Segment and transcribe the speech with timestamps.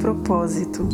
[0.00, 0.88] Propósito.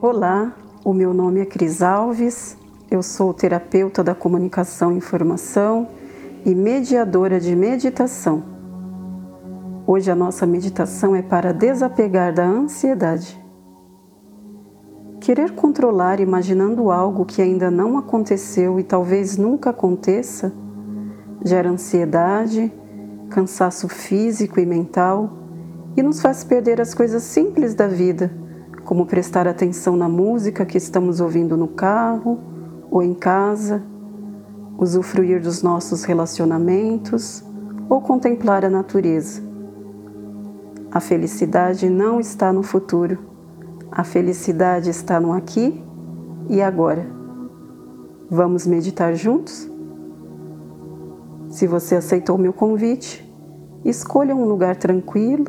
[0.00, 0.54] Olá,
[0.84, 2.56] o meu nome é Cris Alves,
[2.90, 5.88] eu sou terapeuta da comunicação e informação
[6.44, 8.42] e mediadora de meditação.
[9.86, 13.42] Hoje a nossa meditação é para desapegar da ansiedade.
[15.18, 20.52] Querer controlar imaginando algo que ainda não aconteceu e talvez nunca aconteça
[21.44, 22.72] gera ansiedade,
[23.30, 25.30] cansaço físico e mental
[25.96, 28.30] e nos faz perder as coisas simples da vida,
[28.84, 32.38] como prestar atenção na música que estamos ouvindo no carro
[32.90, 33.82] ou em casa,
[34.76, 37.44] usufruir dos nossos relacionamentos
[37.88, 39.42] ou contemplar a natureza.
[40.90, 43.18] A felicidade não está no futuro,
[43.92, 45.82] a felicidade está no aqui
[46.48, 47.06] e agora.
[48.28, 49.69] Vamos meditar juntos?
[51.50, 53.28] Se você aceitou meu convite,
[53.84, 55.46] escolha um lugar tranquilo.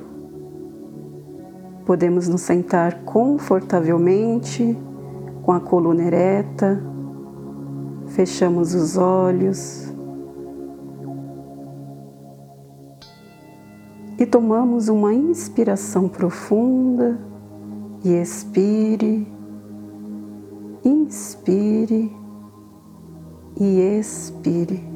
[1.86, 4.76] Podemos nos sentar confortavelmente,
[5.44, 6.84] com a coluna ereta.
[8.08, 9.94] Fechamos os olhos.
[14.18, 17.20] E tomamos uma inspiração profunda
[18.04, 19.28] e expire,
[20.84, 22.12] inspire
[23.60, 24.91] e expire.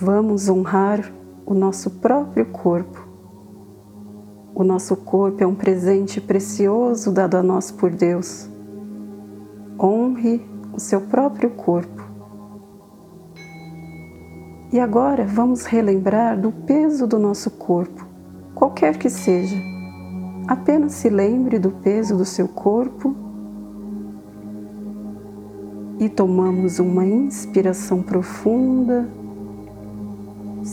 [0.00, 1.12] Vamos honrar
[1.44, 3.06] o nosso próprio corpo.
[4.54, 8.48] O nosso corpo é um presente precioso dado a nós por Deus.
[9.78, 12.00] Honre o seu próprio corpo.
[14.72, 18.06] E agora vamos relembrar do peso do nosso corpo,
[18.54, 19.56] qualquer que seja.
[20.46, 23.14] Apenas se lembre do peso do seu corpo
[25.98, 29.06] e tomamos uma inspiração profunda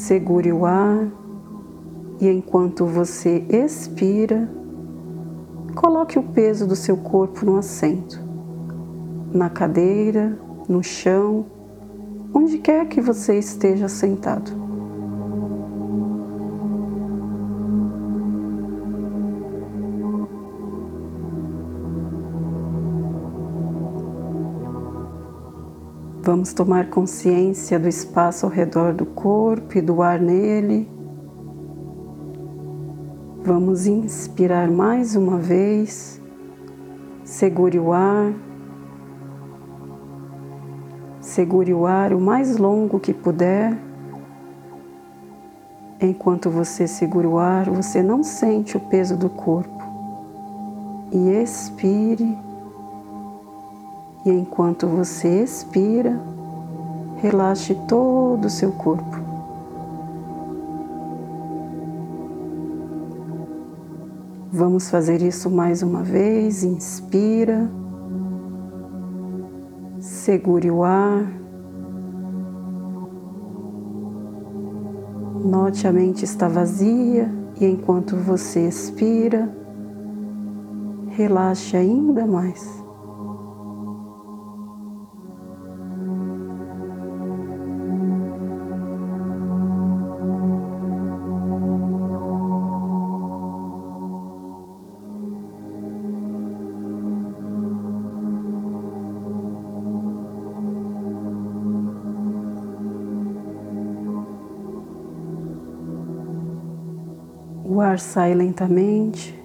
[0.08, 1.06] Segure o ar
[2.22, 4.50] e enquanto você expira,
[5.76, 8.18] coloque o peso do seu corpo no assento,
[9.34, 11.46] na cadeira, no chão,
[12.34, 14.67] onde quer que você esteja sentado.
[26.28, 30.86] Vamos tomar consciência do espaço ao redor do corpo e do ar nele.
[33.46, 36.22] Vamos inspirar mais uma vez.
[37.24, 38.34] Segure o ar.
[41.22, 43.80] Segure o ar o mais longo que puder.
[46.02, 49.82] Enquanto você segura o ar, você não sente o peso do corpo.
[51.10, 52.47] E expire.
[54.28, 56.20] E enquanto você expira,
[57.16, 59.16] relaxe todo o seu corpo.
[64.52, 66.62] Vamos fazer isso mais uma vez.
[66.62, 67.72] Inspira,
[70.02, 71.26] segure o ar.
[75.42, 79.50] Note a mente está vazia e enquanto você expira,
[81.12, 82.87] relaxe ainda mais.
[107.78, 109.40] O ar sai lentamente.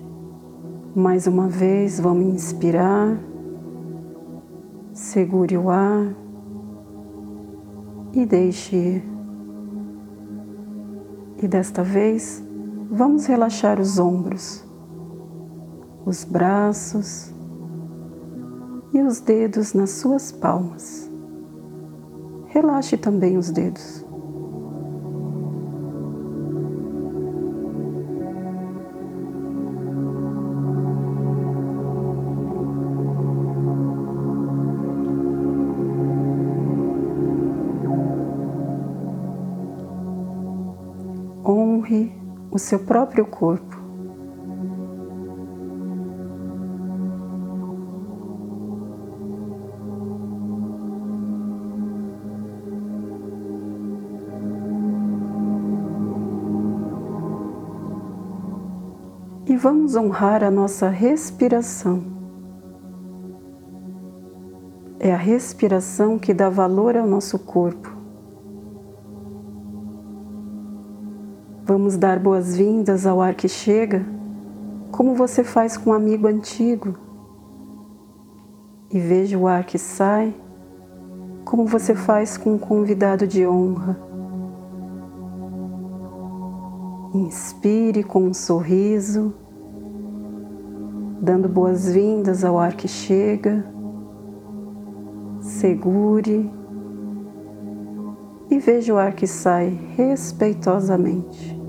[0.96, 3.18] Mais uma vez, vamos inspirar.
[4.94, 6.14] Segure o ar
[8.14, 9.04] e deixe ir.
[11.42, 12.42] E desta vez,
[12.90, 14.64] vamos relaxar os ombros,
[16.06, 17.30] os braços
[18.94, 21.06] e os dedos nas suas palmas.
[22.46, 24.02] Relaxe também os dedos.
[42.52, 43.80] O seu próprio corpo.
[59.46, 62.04] E vamos honrar a nossa respiração.
[65.00, 67.91] É a respiração que dá valor ao nosso corpo
[71.82, 74.06] Vamos dar boas-vindas ao ar que chega,
[74.92, 76.94] como você faz com um amigo antigo.
[78.88, 80.32] E veja o ar que sai,
[81.44, 83.98] como você faz com um convidado de honra.
[87.12, 89.34] Inspire com um sorriso,
[91.20, 93.66] dando boas-vindas ao ar que chega.
[95.40, 96.48] Segure
[98.48, 101.60] e veja o ar que sai respeitosamente.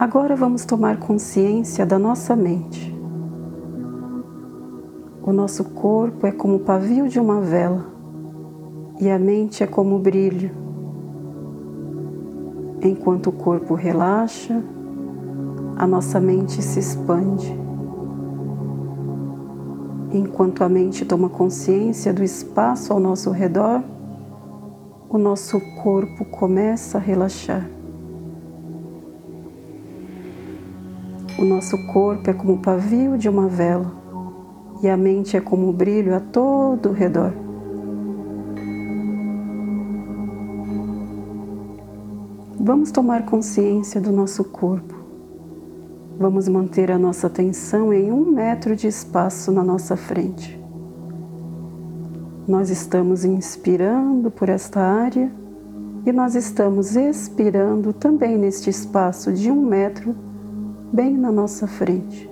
[0.00, 2.96] Agora vamos tomar consciência da nossa mente.
[5.20, 7.84] O nosso corpo é como o pavio de uma vela
[9.00, 10.52] e a mente é como o brilho.
[12.80, 14.62] Enquanto o corpo relaxa,
[15.76, 17.52] a nossa mente se expande.
[20.12, 23.82] Enquanto a mente toma consciência do espaço ao nosso redor,
[25.08, 27.77] o nosso corpo começa a relaxar.
[31.38, 33.92] O nosso corpo é como o pavio de uma vela
[34.82, 37.32] e a mente é como o brilho a todo o redor.
[42.58, 44.94] Vamos tomar consciência do nosso corpo.
[46.18, 50.60] Vamos manter a nossa atenção em um metro de espaço na nossa frente.
[52.48, 55.30] Nós estamos inspirando por esta área
[56.04, 60.16] e nós estamos expirando também neste espaço de um metro,
[60.92, 62.28] bem na nossa frente.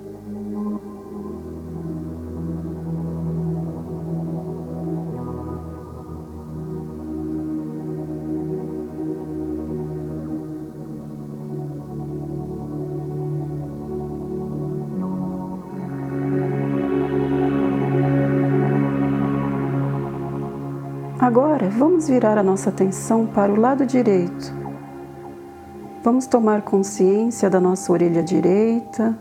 [21.19, 24.66] Agora vamos virar a nossa atenção para o lado direito.
[26.07, 29.13] Vamos tomar consciência da nossa orelha direita,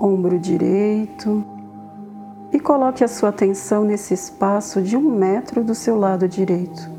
[0.00, 1.44] ombro direito
[2.52, 6.90] e coloque a sua atenção nesse espaço de um metro do seu lado direito.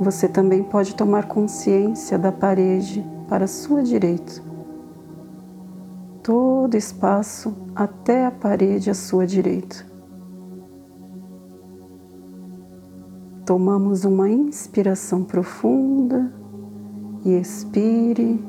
[0.00, 4.40] Você também pode tomar consciência da parede para a sua direita.
[6.22, 9.84] Todo espaço até a parede à sua direita.
[13.44, 16.40] Tomamos uma inspiração profunda
[17.24, 18.40] e expire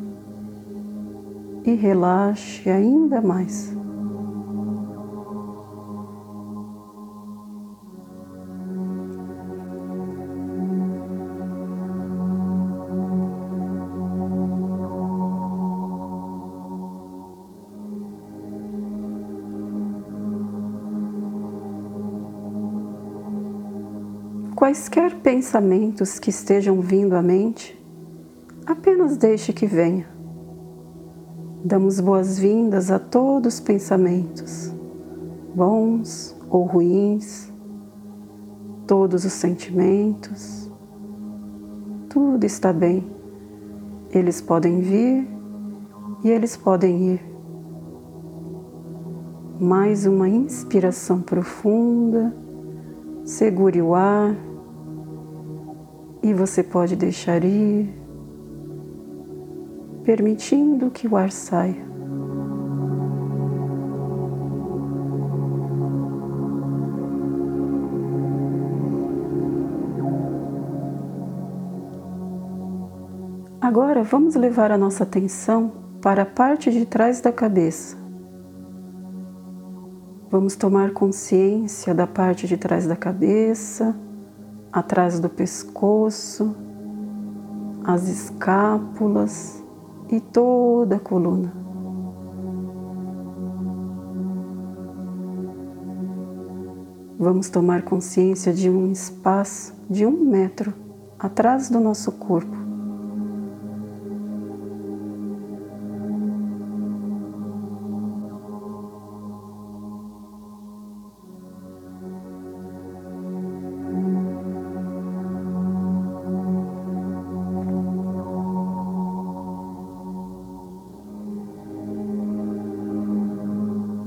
[1.66, 3.74] e relaxe ainda mais.
[24.56, 27.83] Quaisquer pensamentos que estejam vindo à mente,
[28.66, 30.08] apenas deixe que venha.
[31.64, 34.74] Damos boas-vindas a todos os pensamentos,
[35.56, 37.52] bons ou ruins,
[38.86, 40.70] todos os sentimentos.
[42.10, 43.10] Tudo está bem.
[44.12, 45.28] Eles podem vir
[46.24, 47.22] e eles podem ir.
[49.60, 52.36] Mais uma inspiração profunda.
[53.24, 54.36] Segure o ar
[56.22, 57.94] e você pode deixar ir,
[60.04, 61.94] permitindo que o ar saia.
[73.62, 77.98] Agora vamos levar a nossa atenção para a parte de trás da cabeça.
[80.30, 83.96] Vamos tomar consciência da parte de trás da cabeça
[84.72, 86.56] atrás do pescoço,
[87.86, 89.63] as escápulas
[90.10, 91.54] e toda a coluna.
[97.18, 100.74] Vamos tomar consciência de um espaço de um metro
[101.18, 102.63] atrás do nosso corpo.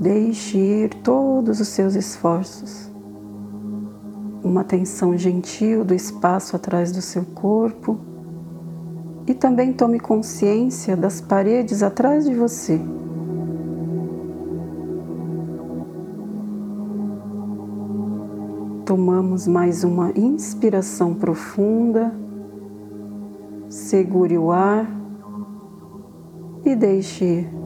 [0.07, 2.89] Deixe ir todos os seus esforços.
[4.41, 7.99] Uma tensão gentil do espaço atrás do seu corpo
[9.27, 12.79] E também tome consciência das paredes atrás de você.
[18.85, 22.15] Tomamos mais uma inspiração profunda.
[23.67, 24.89] Segure o ar
[26.63, 27.56] e deixe ir.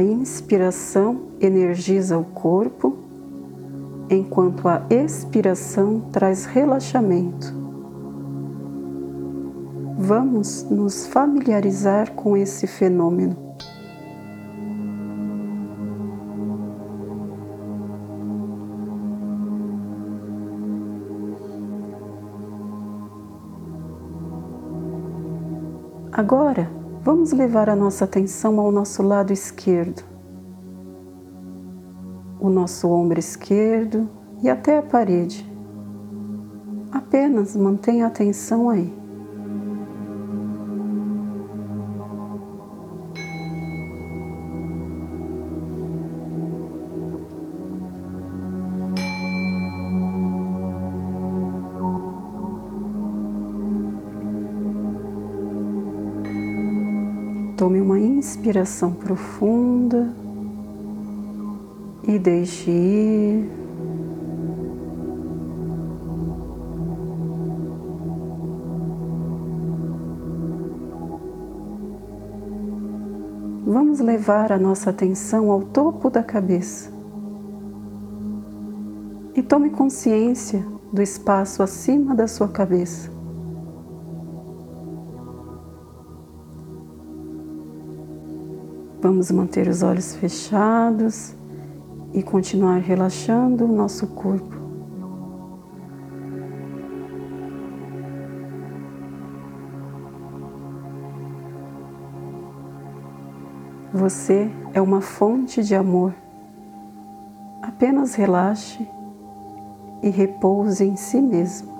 [0.00, 2.96] A inspiração energiza o corpo,
[4.08, 7.54] enquanto a expiração traz relaxamento.
[9.98, 13.36] Vamos nos familiarizar com esse fenômeno.
[26.10, 30.02] Agora, vamos levar a nossa atenção ao nosso lado esquerdo,
[32.38, 34.08] o nosso ombro esquerdo
[34.42, 35.50] e até a parede.
[36.92, 38.99] Apenas mantenha a atenção aí.
[57.60, 60.14] Tome uma inspiração profunda
[62.08, 63.50] e deixe ir.
[73.66, 76.90] Vamos levar a nossa atenção ao topo da cabeça
[79.36, 83.19] e tome consciência do espaço acima da sua cabeça.
[89.02, 91.34] Vamos manter os olhos fechados
[92.12, 94.60] e continuar relaxando o nosso corpo.
[103.94, 106.14] Você é uma fonte de amor.
[107.62, 108.86] Apenas relaxe
[110.02, 111.79] e repouse em si mesmo.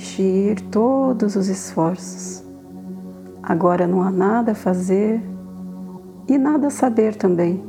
[0.00, 2.42] Deixe ir todos os esforços.
[3.42, 5.20] Agora não há nada a fazer
[6.26, 7.62] e nada a saber também.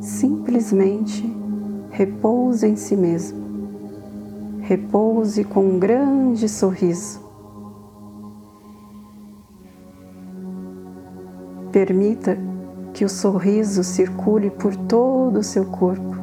[0.00, 1.22] Simplesmente
[1.90, 3.38] repouse em si mesmo.
[4.62, 7.20] Repouse com um grande sorriso.
[11.70, 12.38] Permita
[12.94, 16.16] que o sorriso circule por todo o seu corpo,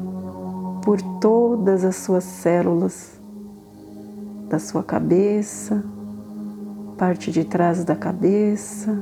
[0.84, 3.21] por todas as suas células
[4.52, 5.82] da sua cabeça,
[6.98, 9.02] parte de trás da cabeça.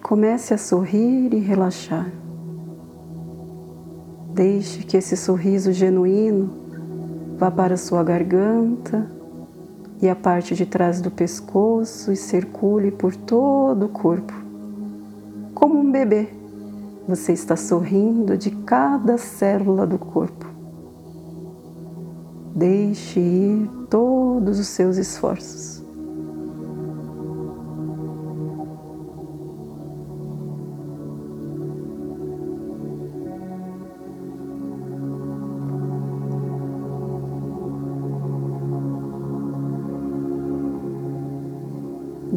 [0.00, 2.08] Comece a sorrir e relaxar.
[4.32, 6.50] Deixe que esse sorriso genuíno
[7.36, 9.10] vá para a sua garganta
[10.00, 14.32] e a parte de trás do pescoço e circule por todo o corpo.
[15.52, 16.28] Como um bebê,
[17.08, 20.47] você está sorrindo de cada célula do corpo.
[22.54, 25.78] Deixe ir todos os seus esforços.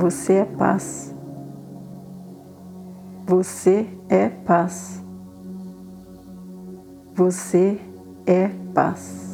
[0.02, 1.14] Você é paz.
[3.28, 5.04] Você é paz.
[7.14, 7.80] Você
[8.26, 9.31] é paz.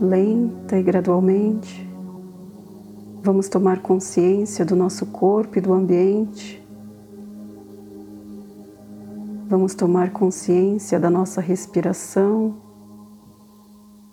[0.00, 1.88] Lenta e gradualmente,
[3.22, 6.62] vamos tomar consciência do nosso corpo e do ambiente.
[9.48, 12.56] Vamos tomar consciência da nossa respiração,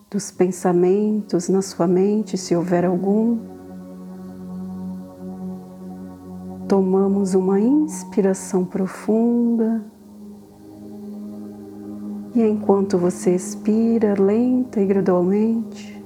[0.09, 3.39] dos pensamentos na sua mente, se houver algum.
[6.67, 9.83] Tomamos uma inspiração profunda.
[12.33, 16.01] E enquanto você expira lenta e gradualmente,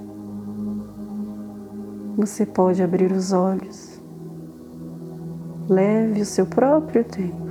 [2.18, 4.02] você pode abrir os olhos.
[5.70, 7.46] Leve o seu próprio tempo.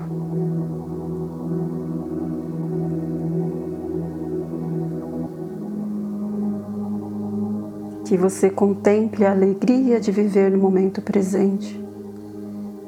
[8.05, 11.81] Que você contemple a alegria de viver no momento presente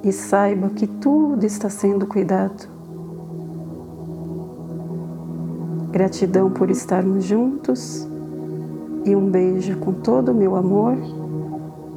[0.02, 2.75] e saiba que tudo está sendo cuidado.
[5.96, 8.06] Gratidão por estarmos juntos
[9.06, 10.94] e um beijo com todo o meu amor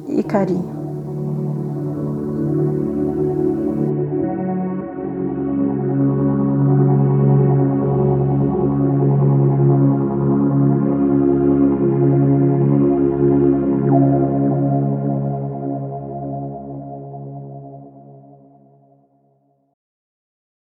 [0.08, 0.79] e carinho.